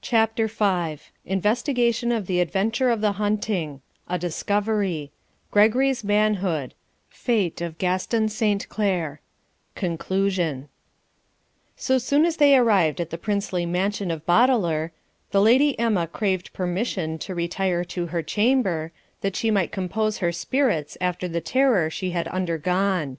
[0.00, 5.12] CHAPTER V INVESTIGATION OF THE ADVENTURE OF THE HUNTING A DISCOVERY
[5.50, 6.72] GREGORY'S MANHOOD
[7.26, 9.20] PATE OF GASTON SAINT CLERE
[9.74, 10.70] CONCLUSION
[11.76, 14.90] So soon as they arrived at the princely mansion of Boteler,
[15.32, 18.90] the Lady Emma craved permission to retire to her chamber,
[19.20, 23.18] that she might compose her spirits after the terror she had undergone.